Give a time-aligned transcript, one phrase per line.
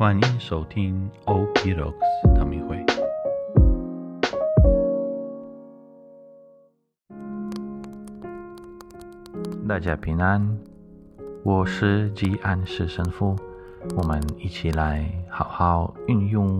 [0.00, 2.82] 欢迎收听 OP Rocks 唐明会。
[9.68, 10.58] 大家平安，
[11.42, 13.36] 我是吉安士神父。
[13.94, 16.58] 我们一起来好好运用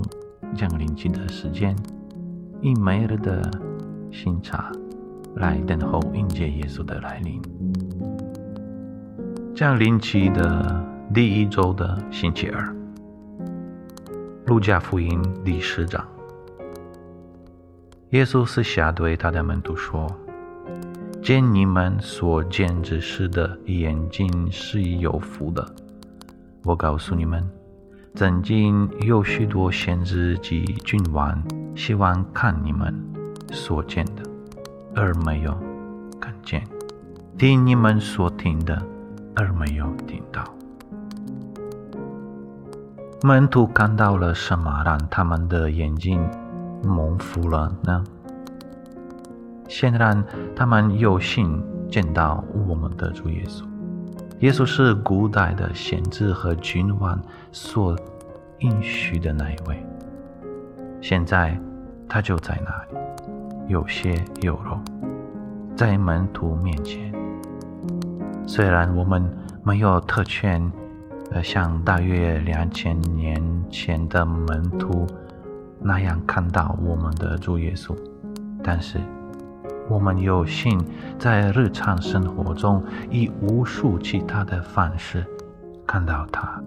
[0.54, 1.74] 降临期的时间，
[2.60, 3.50] 以每日的
[4.12, 4.70] 新茶
[5.36, 7.40] 来等候迎接耶稣的来临。
[9.54, 10.84] 降临期的
[11.14, 12.76] 第一周的星期二，
[14.46, 16.04] 路加福音第十章，
[18.10, 20.06] 耶稣私下对他的门徒说
[21.22, 25.64] ：“见你们所见之事的眼睛是有福的。
[26.64, 27.48] 我告诉你们，
[28.14, 31.42] 曾经有许多先知及君王
[31.76, 32.92] 希望看你们
[33.52, 34.22] 所见的，
[34.94, 35.56] 而没有
[36.20, 36.60] 看见；
[37.38, 38.80] 听你们所听的。”
[39.36, 40.44] 而没有听到。
[43.22, 46.26] 门徒看到了什么，让他们的眼睛
[46.82, 48.02] 蒙福了呢？
[49.68, 50.24] 显然，
[50.56, 53.62] 他们有幸见到我们的主耶稣。
[54.38, 57.20] 耶稣是古代的先知和君王
[57.52, 57.94] 所
[58.60, 59.84] 应许的那一位。
[61.02, 61.60] 现在，
[62.08, 62.98] 他就在那里，
[63.68, 64.80] 有血有肉，
[65.76, 67.12] 在门徒面前。
[68.46, 69.30] 虽然我们
[69.62, 70.72] 没有特权，
[71.32, 75.06] 呃，像大约两千年前的门徒
[75.80, 77.96] 那样看到我们的主耶稣，
[78.62, 78.98] 但是
[79.88, 80.84] 我们有幸
[81.18, 85.24] 在日常生活中以无数其他的方式
[85.86, 86.60] 看到他。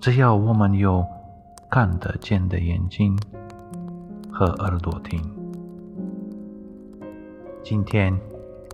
[0.00, 1.04] 只要我们有
[1.70, 3.16] 看得见的眼睛
[4.30, 5.20] 和耳朵听，
[7.62, 8.18] 今天。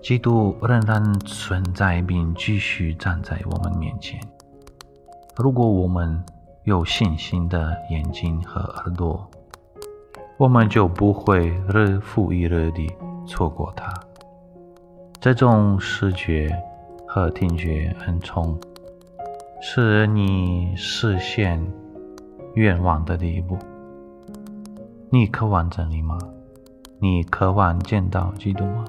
[0.02, 4.20] 基督仍然存在并继续站在我们面前。
[5.34, 6.22] 如果我们
[6.64, 9.26] 有信心的眼睛和耳朵，
[10.36, 12.94] 我们就不会日复一日地
[13.26, 13.90] 错过它。
[15.18, 16.54] 这种视觉
[17.06, 18.58] 和听觉恩宠，
[19.62, 21.64] 是你实现
[22.54, 23.56] 愿望的第一步。
[25.08, 26.18] 你渴望真理吗？
[26.98, 28.84] 你渴望见到基督吗？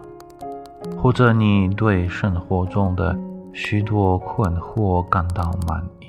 [1.02, 3.18] 或者你对生活中的
[3.54, 6.03] 许多困惑感到满意？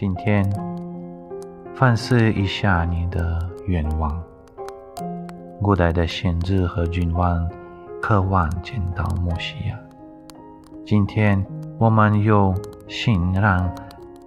[0.00, 0.50] 今天
[1.74, 4.18] 反思一下你的愿望。
[5.60, 7.46] 古代的先知和君王
[8.00, 9.78] 渴望见到摩西亚。
[10.86, 11.44] 今天
[11.76, 12.54] 我们有
[12.88, 13.70] 幸让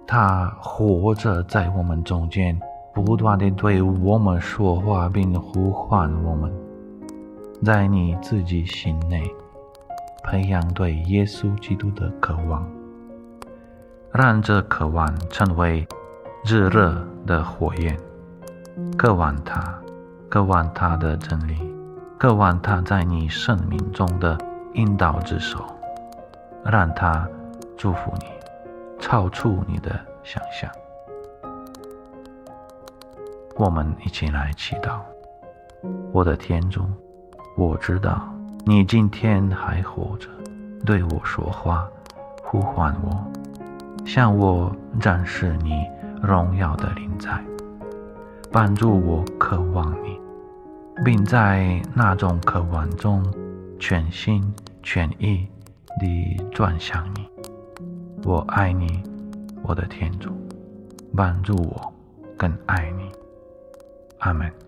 [0.06, 2.56] 他活着在我们中间，
[2.92, 6.52] 不断地对我们说话，并呼唤我们。
[7.64, 9.28] 在你自己心内
[10.22, 12.64] 培养对耶稣基督的渴望，
[14.16, 15.84] 让这渴望成为
[16.44, 17.98] 炙热的火焰，
[18.96, 19.76] 渴望他，
[20.28, 21.58] 渴望他的真理，
[22.16, 24.38] 渴望他在你生命中的
[24.74, 25.64] 引导之手，
[26.64, 27.28] 让他
[27.76, 28.26] 祝福你，
[29.00, 29.90] 超出你的
[30.22, 30.70] 想象。
[33.56, 35.00] 我们一起来祈祷，
[36.12, 36.82] 我的天主。
[37.56, 38.32] 我知道
[38.64, 40.28] 你今天还活着，
[40.86, 41.88] 对我说话，
[42.44, 43.24] 呼唤我，
[44.04, 45.84] 向我展示你
[46.22, 47.42] 荣耀的灵在，
[48.52, 50.20] 帮助我渴望你，
[51.04, 53.24] 并在那种渴望中
[53.78, 55.48] 全心全意
[56.00, 57.28] 地转向你。
[58.24, 59.02] 我爱你，
[59.62, 60.30] 我的天主，
[61.16, 61.92] 帮助我
[62.36, 63.10] 更爱你。
[64.18, 64.63] 阿门。